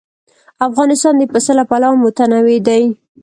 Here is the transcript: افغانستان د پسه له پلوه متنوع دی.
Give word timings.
افغانستان 0.67 1.13
د 1.17 1.23
پسه 1.31 1.51
له 1.59 1.63
پلوه 1.69 1.97
متنوع 2.03 2.57
دی. 2.67 2.83